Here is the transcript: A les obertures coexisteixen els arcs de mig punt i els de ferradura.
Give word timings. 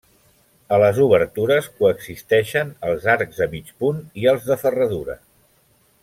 A 0.75 0.79
les 0.83 0.99
obertures 1.03 1.67
coexisteixen 1.81 2.71
els 2.89 3.05
arcs 3.19 3.43
de 3.45 3.49
mig 3.55 3.69
punt 3.83 4.01
i 4.23 4.29
els 4.35 4.49
de 4.53 4.57
ferradura. 4.67 5.19